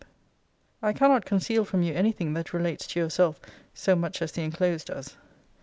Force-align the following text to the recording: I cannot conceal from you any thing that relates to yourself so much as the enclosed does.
I 0.81 0.93
cannot 0.93 1.25
conceal 1.25 1.63
from 1.63 1.83
you 1.83 1.93
any 1.93 2.11
thing 2.11 2.33
that 2.33 2.53
relates 2.53 2.87
to 2.87 2.99
yourself 2.99 3.39
so 3.75 3.95
much 3.95 4.19
as 4.23 4.31
the 4.31 4.41
enclosed 4.41 4.87
does. 4.87 5.15